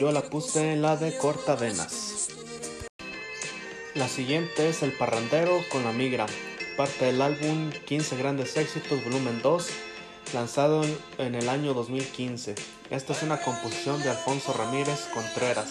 Yo 0.00 0.10
la 0.10 0.22
puse 0.22 0.72
en 0.72 0.80
la 0.80 0.96
de 0.96 1.18
Corta 1.18 1.54
Venas. 1.54 2.30
La 3.94 4.08
siguiente 4.08 4.70
es 4.70 4.82
El 4.82 4.92
Parrandero 4.92 5.60
con 5.70 5.84
la 5.84 5.92
Migra, 5.92 6.24
parte 6.78 7.04
del 7.04 7.20
álbum 7.20 7.70
15 7.86 8.16
Grandes 8.16 8.56
Éxitos 8.56 9.04
Volumen 9.04 9.42
2, 9.42 9.68
lanzado 10.32 10.82
en 11.18 11.34
el 11.34 11.50
año 11.50 11.74
2015. 11.74 12.54
Esta 12.88 13.12
es 13.12 13.22
una 13.22 13.42
composición 13.42 14.02
de 14.02 14.08
Alfonso 14.08 14.54
Ramírez 14.54 15.00
Contreras. 15.12 15.68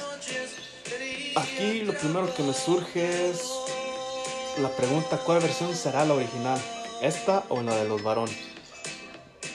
Aquí 1.36 1.82
lo 1.82 1.98
primero 1.98 2.32
que 2.36 2.44
me 2.44 2.54
surge 2.54 3.32
es 3.32 3.42
la 4.62 4.70
pregunta 4.70 5.18
¿cuál 5.18 5.42
versión 5.42 5.76
será 5.76 6.06
la 6.06 6.14
original? 6.14 6.62
¿Esta 7.02 7.44
o 7.50 7.64
la 7.64 7.76
de 7.76 7.88
los 7.90 8.04
varones? 8.04 8.38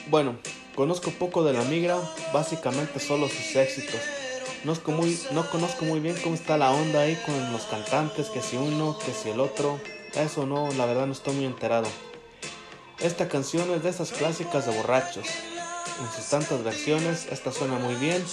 Bueno, 0.09 0.35
Conozco 0.79 1.11
poco 1.11 1.43
de 1.43 1.51
la 1.51 1.65
migra, 1.65 1.97
básicamente 2.31 3.01
solo 3.01 3.27
sus 3.27 3.53
éxitos. 3.57 3.99
No, 4.63 4.73
conozco 5.51 5.83
muy 5.83 5.99
bien 5.99 6.15
cómo 6.23 6.35
está 6.35 6.57
la 6.57 6.71
onda 6.71 7.01
ahí 7.01 7.21
con 7.25 7.51
los 7.51 7.63
cantantes, 7.63 8.29
que 8.29 8.41
si 8.41 8.55
uno, 8.55 8.97
que 8.97 9.11
si 9.11 9.27
el 9.27 9.41
otro. 9.41 9.77
Eso 10.15 10.45
no, 10.45 10.71
la 10.77 10.85
verdad 10.85 11.05
no 11.05 11.11
estoy 11.11 11.35
muy 11.35 11.43
enterado. 11.43 11.85
Esta 13.01 13.27
canción 13.27 13.69
es 13.71 13.83
de 13.83 13.89
esas 13.89 14.13
clásicas 14.13 14.67
de 14.67 14.77
borrachos. 14.77 15.27
En 15.99 16.09
sus 16.15 16.29
tantas 16.29 16.63
versiones, 16.63 17.27
esta 17.29 17.51
suena 17.51 17.77
muy 17.77 17.95
bien, 17.95 18.23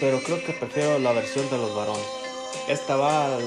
pero 0.00 0.20
creo 0.24 0.44
que 0.44 0.54
prefiero 0.54 0.98
la 0.98 1.12
versión 1.12 1.48
de 1.48 1.58
los 1.58 1.76
varones. 1.76 2.08
Esta 2.66 2.96
va, 2.96 3.38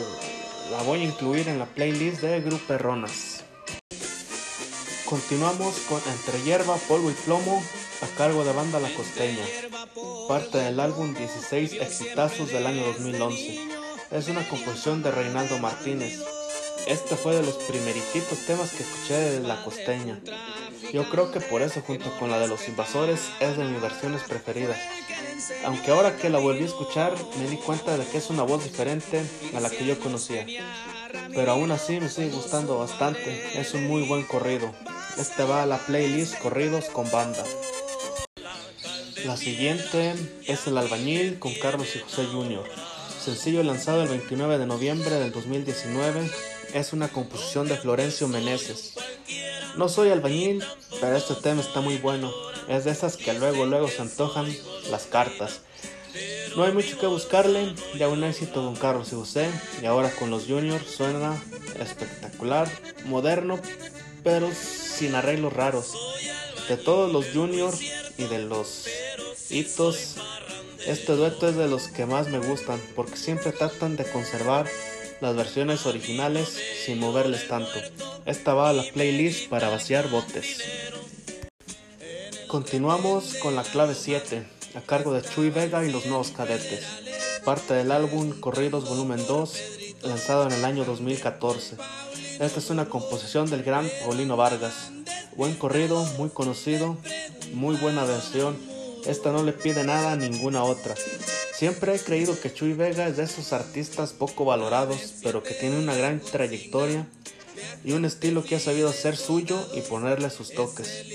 la 0.71 0.81
voy 0.83 1.01
a 1.01 1.03
incluir 1.03 1.49
en 1.49 1.59
la 1.59 1.65
playlist 1.65 2.21
de 2.21 2.39
Grupo 2.39 2.63
Perronas. 2.65 3.43
Continuamos 5.03 5.75
con 5.89 5.99
Entre 6.09 6.41
Hierba, 6.43 6.77
Polvo 6.87 7.11
y 7.11 7.13
Plomo 7.25 7.61
a 8.01 8.07
cargo 8.17 8.43
de 8.43 8.51
Banda 8.51 8.79
La 8.79 8.93
Costeña, 8.93 9.45
parte 10.27 10.57
del 10.57 10.79
álbum 10.79 11.13
16 11.13 11.73
Exitazos 11.73 12.51
del 12.51 12.65
año 12.65 12.83
2011. 12.85 13.59
Es 14.11 14.27
una 14.27 14.47
composición 14.47 15.03
de 15.03 15.11
Reinaldo 15.11 15.59
Martínez. 15.59 16.19
Este 16.87 17.15
fue 17.15 17.35
de 17.35 17.43
los 17.43 17.55
primeritos 17.55 18.39
temas 18.47 18.71
que 18.71 18.83
escuché 18.83 19.13
de 19.13 19.39
La 19.41 19.63
Costeña. 19.63 20.19
Yo 20.91 21.09
creo 21.09 21.31
que 21.31 21.41
por 21.41 21.61
eso 21.61 21.81
junto 21.81 22.11
con 22.17 22.31
la 22.31 22.39
de 22.39 22.47
Los 22.47 22.67
Invasores 22.67 23.21
es 23.39 23.57
de 23.57 23.65
mis 23.65 23.81
versiones 23.81 24.23
preferidas. 24.23 24.77
Aunque 25.63 25.91
ahora 25.91 26.17
que 26.17 26.29
la 26.29 26.39
volví 26.39 26.63
a 26.63 26.67
escuchar 26.67 27.13
me 27.37 27.49
di 27.49 27.57
cuenta 27.57 27.97
de 27.97 28.05
que 28.05 28.17
es 28.17 28.29
una 28.29 28.43
voz 28.43 28.63
diferente 28.63 29.21
a 29.55 29.59
la 29.59 29.69
que 29.69 29.85
yo 29.85 29.99
conocía. 29.99 30.45
Pero 31.33 31.51
aún 31.51 31.71
así 31.71 31.99
me 31.99 32.09
sigue 32.09 32.31
gustando 32.31 32.79
bastante, 32.79 33.59
es 33.59 33.73
un 33.73 33.87
muy 33.87 34.07
buen 34.07 34.23
corrido. 34.23 34.73
Este 35.17 35.43
va 35.43 35.63
a 35.63 35.65
la 35.65 35.77
playlist 35.77 36.39
Corridos 36.39 36.85
con 36.85 37.09
Banda. 37.11 37.43
La 39.25 39.37
siguiente 39.37 40.15
es 40.47 40.65
El 40.65 40.77
Albañil 40.77 41.37
con 41.37 41.53
Carlos 41.53 41.95
y 41.95 41.99
José 41.99 42.25
Jr. 42.31 42.63
Sencillo 43.23 43.61
lanzado 43.61 44.01
el 44.01 44.09
29 44.09 44.57
de 44.57 44.65
noviembre 44.65 45.11
del 45.11 45.31
2019. 45.31 46.29
Es 46.73 46.91
una 46.91 47.07
composición 47.07 47.67
de 47.67 47.77
Florencio 47.77 48.27
Meneses. 48.27 48.95
No 49.77 49.89
soy 49.89 50.09
albañil, 50.09 50.63
pero 50.99 51.15
este 51.15 51.35
tema 51.35 51.61
está 51.61 51.81
muy 51.81 51.97
bueno. 51.97 52.31
Es 52.67 52.85
de 52.85 52.91
esas 52.91 53.15
que 53.15 53.33
luego 53.33 53.65
luego 53.65 53.87
se 53.89 54.01
antojan 54.01 54.47
las 54.89 55.03
cartas. 55.03 55.61
No 56.55 56.63
hay 56.63 56.71
mucho 56.71 56.99
que 56.99 57.07
buscarle, 57.07 57.75
ya 57.97 58.07
un 58.07 58.23
éxito 58.23 58.63
con 58.65 58.75
Carlos 58.75 59.09
y 59.11 59.15
José 59.15 59.49
y 59.81 59.85
ahora 59.85 60.09
con 60.09 60.31
los 60.31 60.47
Juniors 60.47 60.89
suena 60.89 61.41
espectacular, 61.79 62.69
moderno, 63.05 63.59
pero 64.23 64.49
sin 64.51 65.13
arreglos 65.13 65.53
raros. 65.53 65.93
De 66.67 66.77
todos 66.77 67.11
los 67.11 67.27
Juniors 67.33 67.81
y 68.17 68.23
de 68.25 68.39
los 68.39 68.87
hitos. 69.51 70.15
Este 70.85 71.13
dueto 71.13 71.49
es 71.49 71.55
de 71.55 71.67
los 71.67 71.89
que 71.89 72.05
más 72.05 72.29
me 72.29 72.39
gustan 72.39 72.79
porque 72.95 73.17
siempre 73.17 73.51
tratan 73.51 73.95
de 73.95 74.05
conservar 74.05 74.67
las 75.19 75.35
versiones 75.35 75.85
originales 75.85 76.57
sin 76.85 76.99
moverles 76.99 77.47
tanto. 77.47 77.79
Esta 78.25 78.53
va 78.53 78.69
a 78.69 78.73
la 78.73 78.83
playlist 78.83 79.49
para 79.49 79.69
vaciar 79.69 80.09
botes. 80.09 80.63
Continuamos 82.47 83.35
con 83.35 83.55
la 83.55 83.63
clave 83.63 83.93
7, 83.93 84.43
a 84.75 84.81
cargo 84.81 85.13
de 85.13 85.21
Chuy 85.21 85.51
Vega 85.51 85.85
y 85.85 85.91
los 85.91 86.05
nuevos 86.05 86.31
cadetes, 86.31 86.85
parte 87.45 87.75
del 87.75 87.91
álbum 87.91 88.31
Corridos 88.39 88.89
Volumen 88.89 89.25
2, 89.27 89.53
lanzado 90.03 90.47
en 90.47 90.53
el 90.53 90.65
año 90.65 90.83
2014. 90.83 91.77
Esta 92.39 92.59
es 92.59 92.69
una 92.71 92.85
composición 92.85 93.49
del 93.49 93.63
gran 93.63 93.87
Paulino 94.03 94.35
Vargas. 94.35 94.91
Buen 95.35 95.55
corrido, 95.55 96.03
muy 96.17 96.29
conocido, 96.29 96.97
muy 97.53 97.75
buena 97.77 98.03
versión 98.03 98.70
esta 99.05 99.31
no 99.31 99.43
le 99.43 99.53
pide 99.53 99.83
nada 99.83 100.13
a 100.13 100.15
ninguna 100.15 100.63
otra. 100.63 100.95
Siempre 101.53 101.95
he 101.95 101.99
creído 101.99 102.39
que 102.39 102.53
Chuy 102.53 102.73
Vega 102.73 103.07
es 103.07 103.17
de 103.17 103.23
esos 103.23 103.53
artistas 103.53 104.13
poco 104.13 104.45
valorados, 104.45 105.13
pero 105.23 105.43
que 105.43 105.53
tiene 105.53 105.79
una 105.79 105.95
gran 105.95 106.19
trayectoria 106.19 107.07
y 107.83 107.93
un 107.93 108.05
estilo 108.05 108.43
que 108.43 108.55
ha 108.55 108.59
sabido 108.59 108.89
hacer 108.89 109.17
suyo 109.17 109.59
y 109.75 109.81
ponerle 109.81 110.29
sus 110.29 110.51
toques, 110.51 111.05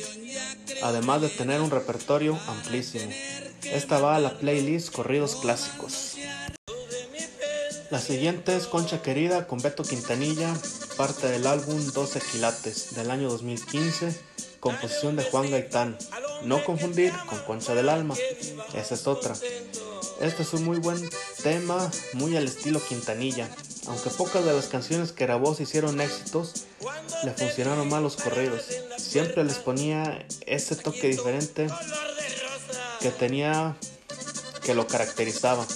además 0.82 1.22
de 1.22 1.28
tener 1.28 1.60
un 1.60 1.70
repertorio 1.70 2.38
amplísimo. 2.46 3.10
Esta 3.64 3.98
va 3.98 4.16
a 4.16 4.20
la 4.20 4.38
playlist 4.38 4.92
Corridos 4.92 5.36
Clásicos. 5.36 6.16
La 7.90 8.00
siguiente 8.00 8.56
es 8.56 8.66
Concha 8.66 9.00
Querida 9.00 9.46
con 9.46 9.60
Beto 9.60 9.84
Quintanilla, 9.84 10.52
parte 10.96 11.28
del 11.28 11.46
álbum 11.46 11.80
12 11.92 12.20
Quilates 12.32 12.94
del 12.94 13.10
año 13.10 13.28
2015, 13.28 14.12
composición 14.60 15.16
de 15.16 15.24
Juan 15.24 15.50
Gaitán. 15.50 15.96
No 16.44 16.64
confundir 16.64 17.12
con 17.28 17.38
Concha 17.40 17.74
del 17.74 17.88
Alma, 17.88 18.14
esa 18.74 18.94
es 18.94 19.06
otra. 19.06 19.34
Este 20.20 20.42
es 20.42 20.52
un 20.54 20.64
muy 20.64 20.78
buen 20.78 21.10
tema, 21.42 21.90
muy 22.14 22.36
al 22.36 22.44
estilo 22.44 22.80
Quintanilla. 22.80 23.48
Aunque 23.86 24.10
pocas 24.10 24.44
de 24.44 24.52
las 24.52 24.66
canciones 24.66 25.12
que 25.12 25.26
grabó 25.26 25.54
se 25.54 25.64
hicieron 25.64 26.00
éxitos, 26.00 26.66
le 27.24 27.32
funcionaron 27.32 27.88
mal 27.88 28.02
los 28.02 28.16
corridos. 28.16 28.64
Siempre 28.96 29.44
les 29.44 29.58
ponía 29.58 30.26
ese 30.46 30.74
toque 30.76 31.08
diferente 31.08 31.68
que 33.00 33.10
tenía, 33.10 33.76
que 34.62 34.74
lo 34.74 34.86
caracterizaba. 34.86 35.66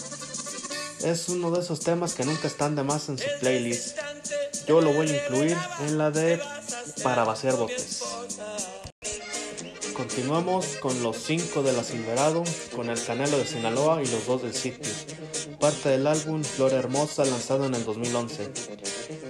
Es 1.04 1.28
uno 1.28 1.50
de 1.50 1.60
esos 1.60 1.80
temas 1.80 2.14
que 2.14 2.24
nunca 2.24 2.46
están 2.46 2.74
de 2.76 2.82
más 2.82 3.08
en 3.08 3.18
su 3.18 3.26
playlist. 3.40 3.98
Yo 4.66 4.80
lo 4.80 4.92
voy 4.92 5.10
a 5.10 5.16
incluir 5.16 5.56
en 5.80 5.98
la 5.98 6.10
de 6.10 6.40
Para 7.02 7.24
vaciar 7.24 7.56
botes. 7.56 7.99
Continuamos 10.00 10.78
con 10.78 11.02
los 11.02 11.18
5 11.18 11.62
de 11.62 11.74
la 11.74 11.84
Silverado, 11.84 12.42
con 12.74 12.88
el 12.88 12.98
Canelo 13.04 13.36
de 13.36 13.44
Sinaloa 13.44 14.02
y 14.02 14.06
los 14.06 14.26
dos 14.26 14.40
del 14.40 14.54
sitio, 14.54 14.90
parte 15.60 15.90
del 15.90 16.06
álbum 16.06 16.42
Flor 16.42 16.72
Hermosa 16.72 17.26
lanzado 17.26 17.66
en 17.66 17.74
el 17.74 17.84
2011. 17.84 18.50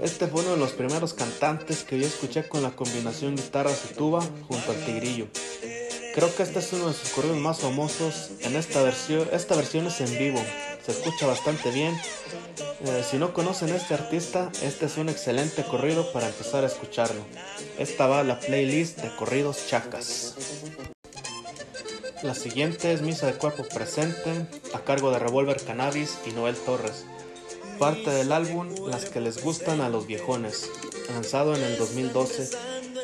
Este 0.01 0.29
fue 0.29 0.43
uno 0.43 0.53
de 0.53 0.59
los 0.59 0.71
primeros 0.71 1.13
cantantes 1.13 1.83
que 1.83 1.99
yo 1.99 2.07
escuché 2.07 2.47
con 2.47 2.63
la 2.63 2.71
combinación 2.71 3.35
guitarras 3.35 3.83
y 3.91 3.95
tuba 3.95 4.23
junto 4.47 4.71
al 4.71 4.85
tigrillo. 4.85 5.27
Creo 6.15 6.33
que 6.37 6.45
este 6.45 6.61
es 6.61 6.73
uno 6.73 6.87
de 6.87 6.95
sus 6.95 7.09
corridos 7.11 7.39
más 7.39 7.59
famosos. 7.59 8.31
En 8.43 8.55
esta 8.55 8.81
versión, 8.81 9.29
esta 9.33 9.57
versión 9.57 9.89
es 9.89 10.01
en 10.01 10.17
vivo, 10.21 10.41
se 10.85 10.93
escucha 10.93 11.27
bastante 11.27 11.71
bien. 11.71 11.95
Eh, 12.85 13.05
si 13.09 13.19
no 13.19 13.33
conocen 13.33 13.73
a 13.73 13.77
este 13.77 13.95
artista, 13.95 14.51
este 14.63 14.87
es 14.87 14.97
un 14.97 15.09
excelente 15.09 15.65
corrido 15.65 16.13
para 16.13 16.27
empezar 16.27 16.65
a 16.65 16.67
escucharlo. 16.67 17.21
Esta 17.79 18.07
va 18.07 18.21
a 18.21 18.25
la 18.25 18.41
playlist 18.41 18.99
de 18.99 19.15
corridos 19.17 19.67
chacas. 19.67 20.35
La 22.23 22.35
siguiente 22.35 22.93
es 22.93 23.01
Misa 23.01 23.27
de 23.27 23.35
Cuerpo 23.35 23.65
Presente, 23.65 24.47
a 24.75 24.81
cargo 24.81 25.11
de 25.11 25.19
Revolver 25.19 25.63
Cannabis 25.63 26.19
y 26.27 26.33
Noel 26.33 26.55
Torres. 26.55 27.07
Parte 27.79 28.11
del 28.11 28.31
álbum 28.33 28.69
Las 28.89 29.07
que 29.07 29.23
les 29.23 29.43
gustan 29.43 29.81
a 29.81 29.89
los 29.89 30.07
viejones, 30.07 30.71
lanzado 31.09 31.57
en 31.57 31.63
el 31.63 31.79
2012. 31.79 32.51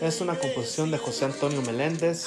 Es 0.03 0.21
una 0.21 0.39
composición 0.39 0.91
de 0.91 0.99
José 0.99 1.25
Antonio 1.25 1.63
Meléndez. 1.63 2.27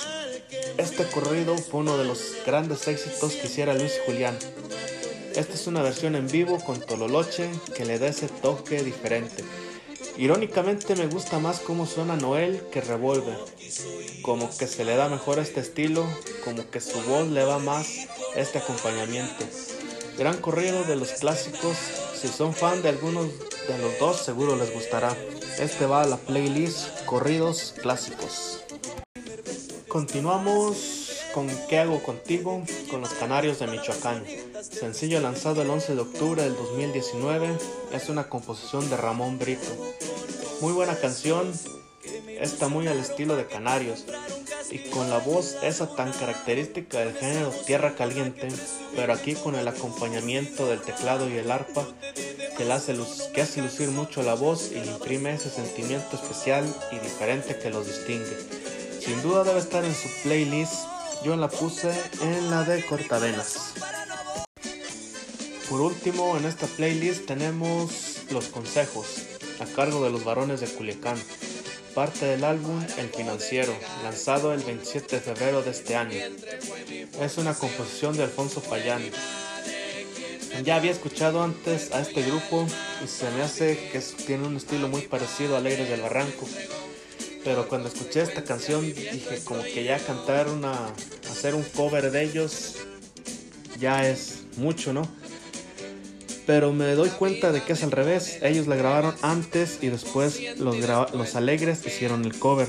Este 0.77 1.05
corrido 1.05 1.55
fue 1.57 1.81
uno 1.81 1.95
de 1.97 2.05
los 2.05 2.37
grandes 2.43 2.87
éxitos 2.87 3.33
que 3.33 3.45
hiciera 3.45 3.75
Luis 3.75 3.93
Julián. 4.07 4.35
Esta 5.35 5.53
es 5.53 5.67
una 5.67 5.81
versión 5.81 6.15
en 6.15 6.27
vivo 6.27 6.59
con 6.63 6.79
Tololoche 6.79 7.49
que 7.75 7.85
le 7.85 7.99
da 7.99 8.07
ese 8.07 8.27
toque 8.27 8.83
diferente. 8.83 9.43
Irónicamente 10.17 10.95
me 10.95 11.07
gusta 11.07 11.39
más 11.39 11.59
cómo 11.59 11.85
suena 11.85 12.15
Noel 12.15 12.61
que 12.71 12.81
Revolver. 12.81 13.37
Como 14.21 14.49
que 14.57 14.67
se 14.67 14.83
le 14.83 14.95
da 14.95 15.07
mejor 15.07 15.39
este 15.39 15.61
estilo, 15.61 16.05
como 16.43 16.69
que 16.69 16.81
su 16.81 17.01
voz 17.03 17.27
le 17.29 17.45
va 17.45 17.59
más 17.59 18.07
este 18.35 18.57
acompañamiento. 18.57 19.45
Gran 20.17 20.37
corrido 20.37 20.83
de 20.83 20.95
los 20.95 21.11
clásicos, 21.13 21.77
si 22.19 22.27
son 22.27 22.53
fan 22.53 22.81
de 22.81 22.89
algunos 22.89 23.27
de 23.67 23.77
los 23.77 23.97
dos 23.99 24.17
seguro 24.17 24.55
les 24.57 24.73
gustará. 24.73 25.15
Este 25.59 25.85
va 25.85 26.01
a 26.01 26.07
la 26.07 26.17
playlist 26.17 27.05
Corridos 27.05 27.75
Clásicos. 27.81 28.61
Continuamos 29.87 30.98
con 31.39 31.47
¿Qué 31.69 31.79
hago 31.79 32.03
contigo? 32.03 32.61
con 32.91 32.99
los 32.99 33.11
Canarios 33.11 33.59
de 33.59 33.67
Michoacán. 33.67 34.25
Sencillo 34.61 35.21
lanzado 35.21 35.61
el 35.61 35.69
11 35.69 35.95
de 35.95 36.01
octubre 36.01 36.43
del 36.43 36.53
2019, 36.53 37.47
es 37.93 38.09
una 38.09 38.27
composición 38.27 38.89
de 38.89 38.97
Ramón 38.97 39.39
Brito. 39.39 39.69
Muy 40.59 40.73
buena 40.73 40.95
canción, 40.95 41.49
está 42.41 42.67
muy 42.67 42.89
al 42.89 42.99
estilo 42.99 43.37
de 43.37 43.45
Canarios 43.45 44.03
y 44.69 44.79
con 44.89 45.09
la 45.09 45.19
voz 45.19 45.55
esa 45.63 45.95
tan 45.95 46.11
característica 46.11 46.99
del 46.99 47.15
género 47.15 47.51
Tierra 47.65 47.95
Caliente, 47.95 48.49
pero 48.93 49.13
aquí 49.13 49.35
con 49.35 49.55
el 49.55 49.69
acompañamiento 49.69 50.67
del 50.67 50.81
teclado 50.81 51.29
y 51.29 51.37
el 51.37 51.51
arpa 51.51 51.87
que, 52.57 52.69
hace, 52.69 52.97
hace 53.41 53.61
lucir 53.61 53.87
mucho 53.91 54.23
la 54.23 54.33
voz 54.33 54.73
y 54.73 54.77
imprime 54.79 55.35
ese 55.35 55.49
sentimiento 55.49 56.17
especial 56.17 56.65
y 56.91 56.99
diferente 56.99 57.57
que 57.57 57.69
los 57.69 57.87
distingue. 57.87 58.37
Sin 58.99 59.21
duda 59.21 59.45
debe 59.45 59.59
estar 59.59 59.85
en 59.85 59.95
su 59.95 60.09
playlist 60.23 60.98
yo 61.23 61.35
la 61.35 61.49
puse 61.49 61.91
en 62.21 62.49
la 62.49 62.63
de 62.63 62.85
cortavenas. 62.85 63.73
Por 65.69 65.81
último, 65.81 66.37
en 66.37 66.45
esta 66.45 66.65
playlist 66.67 67.25
tenemos 67.25 68.23
los 68.31 68.45
consejos 68.47 69.23
a 69.59 69.65
cargo 69.65 70.03
de 70.03 70.09
los 70.09 70.23
varones 70.23 70.61
de 70.61 70.67
Culiacán, 70.67 71.17
parte 71.93 72.25
del 72.25 72.43
álbum 72.43 72.81
El 72.97 73.09
Financiero, 73.09 73.75
lanzado 74.03 74.53
el 74.53 74.61
27 74.61 75.17
de 75.17 75.21
febrero 75.21 75.61
de 75.61 75.71
este 75.71 75.95
año. 75.95 76.17
Es 77.19 77.37
una 77.37 77.53
composición 77.53 78.15
de 78.15 78.23
Alfonso 78.23 78.61
Payán. 78.61 79.03
Ya 80.63 80.77
había 80.77 80.91
escuchado 80.91 81.43
antes 81.43 81.91
a 81.91 82.01
este 82.01 82.23
grupo 82.23 82.65
y 83.03 83.07
se 83.07 83.29
me 83.31 83.43
hace 83.43 83.89
que 83.91 83.99
tiene 83.99 84.47
un 84.47 84.57
estilo 84.57 84.87
muy 84.87 85.01
parecido 85.01 85.55
a 85.55 85.59
Alegres 85.59 85.89
del 85.89 86.01
Barranco 86.01 86.47
pero 87.49 87.67
cuando 87.67 87.89
escuché 87.89 88.21
esta 88.21 88.43
canción 88.43 88.85
dije 88.85 89.39
como 89.43 89.63
que 89.63 89.83
ya 89.83 89.97
cantar 89.97 90.49
una, 90.49 90.71
hacer 91.31 91.55
un 91.55 91.63
cover 91.63 92.11
de 92.11 92.23
ellos 92.23 92.75
ya 93.79 94.07
es 94.07 94.43
mucho, 94.57 94.93
¿no? 94.93 95.01
Pero 96.45 96.73
me 96.73 96.93
doy 96.93 97.09
cuenta 97.09 97.51
de 97.51 97.63
que 97.63 97.73
es 97.73 97.81
al 97.81 97.89
revés. 97.89 98.37
Ellos 98.43 98.67
la 98.67 98.75
grabaron 98.75 99.15
antes 99.23 99.79
y 99.81 99.87
después 99.87 100.39
los, 100.59 100.77
los 100.77 101.35
alegres 101.35 101.83
hicieron 101.87 102.23
el 102.23 102.37
cover. 102.37 102.67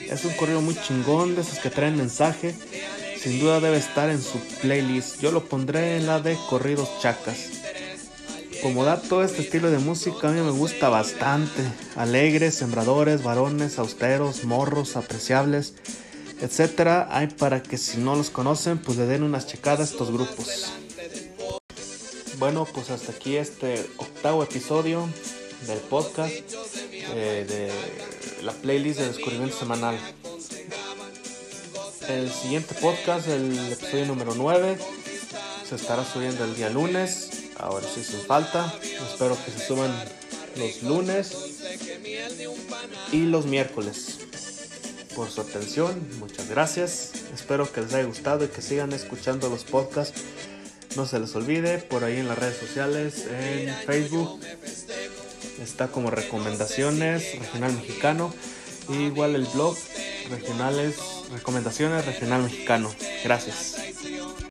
Es 0.00 0.24
un 0.24 0.32
corrido 0.32 0.62
muy 0.62 0.76
chingón 0.76 1.34
de 1.34 1.42
esos 1.42 1.58
que 1.58 1.68
traen 1.68 1.98
mensaje. 1.98 2.54
Sin 3.18 3.38
duda 3.38 3.60
debe 3.60 3.76
estar 3.76 4.08
en 4.08 4.22
su 4.22 4.38
playlist. 4.62 5.20
Yo 5.20 5.30
lo 5.30 5.44
pondré 5.44 5.98
en 5.98 6.06
la 6.06 6.20
de 6.20 6.38
corridos 6.48 6.88
chacas. 7.02 7.61
Como 8.62 8.84
dato, 8.84 9.24
este 9.24 9.42
estilo 9.42 9.72
de 9.72 9.78
música 9.78 10.28
a 10.28 10.30
mí 10.30 10.40
me 10.40 10.52
gusta 10.52 10.88
bastante. 10.88 11.64
Alegres, 11.96 12.54
sembradores, 12.54 13.24
varones, 13.24 13.76
austeros, 13.80 14.44
morros, 14.44 14.94
apreciables, 14.94 15.74
etcétera. 16.40 17.08
Hay 17.10 17.26
para 17.26 17.60
que 17.60 17.76
si 17.76 17.98
no 17.98 18.14
los 18.14 18.30
conocen, 18.30 18.78
pues 18.78 18.98
le 18.98 19.06
den 19.06 19.24
unas 19.24 19.48
checadas 19.48 19.80
a 19.80 19.92
estos 19.92 20.12
grupos. 20.12 20.74
Bueno, 22.38 22.64
pues 22.72 22.90
hasta 22.90 23.10
aquí 23.10 23.36
este 23.36 23.84
octavo 23.96 24.44
episodio 24.44 25.08
del 25.66 25.78
podcast 25.78 26.32
eh, 27.14 27.44
de 27.48 28.44
la 28.44 28.52
playlist 28.52 29.00
de 29.00 29.08
descubrimiento 29.08 29.58
semanal. 29.58 29.98
El 32.08 32.30
siguiente 32.30 32.76
podcast, 32.76 33.26
el 33.26 33.72
episodio 33.72 34.06
número 34.06 34.34
9, 34.36 34.78
se 35.68 35.74
estará 35.74 36.04
subiendo 36.04 36.44
el 36.44 36.54
día 36.54 36.70
lunes 36.70 37.31
ahora 37.62 37.86
sí 37.92 38.02
sin 38.04 38.20
falta. 38.20 38.72
Espero 39.10 39.36
que 39.44 39.50
se 39.50 39.66
suban 39.66 39.92
los 40.56 40.82
lunes 40.82 41.32
y 43.12 43.22
los 43.22 43.46
miércoles. 43.46 44.18
Por 45.14 45.30
su 45.30 45.40
atención, 45.40 46.08
muchas 46.18 46.48
gracias. 46.48 47.12
Espero 47.34 47.70
que 47.70 47.82
les 47.82 47.94
haya 47.94 48.04
gustado 48.04 48.44
y 48.44 48.48
que 48.48 48.62
sigan 48.62 48.92
escuchando 48.92 49.48
los 49.48 49.64
podcasts. 49.64 50.20
No 50.96 51.06
se 51.06 51.18
les 51.18 51.34
olvide, 51.34 51.78
por 51.78 52.04
ahí 52.04 52.18
en 52.18 52.28
las 52.28 52.38
redes 52.38 52.58
sociales, 52.58 53.26
en 53.30 53.74
Facebook, 53.86 54.40
está 55.62 55.88
como 55.88 56.10
recomendaciones 56.10 57.38
regional 57.38 57.72
mexicano. 57.72 58.34
igual 58.88 59.34
el 59.34 59.46
blog 59.46 59.76
regionales 60.30 60.96
recomendaciones 61.32 62.04
regional 62.04 62.42
mexicano. 62.42 62.92
Gracias. 63.24 63.71